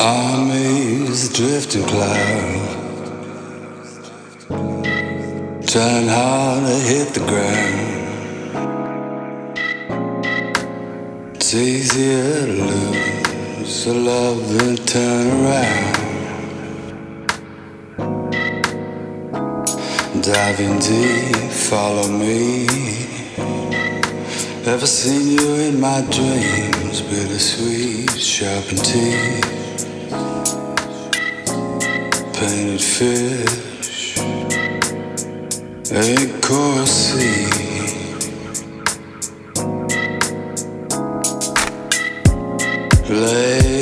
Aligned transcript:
Armies 0.00 1.28
drifting 1.30 1.82
clouds 1.82 2.76
Turn 5.66 6.06
hard 6.06 6.64
to 6.66 6.74
hit 6.86 7.14
the 7.14 7.20
ground. 7.26 8.06
It's 11.34 11.52
easier 11.52 12.46
to 12.46 12.52
lose 12.52 13.86
a 13.86 13.94
love 13.94 14.48
than 14.56 14.76
turn 14.86 15.26
around. 15.44 15.96
Diving 20.22 20.78
deep, 20.78 21.50
follow 21.50 22.06
me. 22.06 22.68
Ever 24.64 24.86
seen 24.86 25.32
you 25.36 25.54
in 25.54 25.80
my 25.80 26.02
dreams, 26.02 27.00
bittersweet, 27.02 28.12
sharpened 28.12 28.84
teeth 28.84 29.67
painted 32.38 32.80
fish, 32.80 34.16
a 35.90 36.16
coral 36.40 36.86
sea. 36.86 37.48
Lay 43.08 43.77